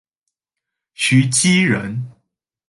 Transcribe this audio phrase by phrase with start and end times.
[0.95, 2.11] 徐积人。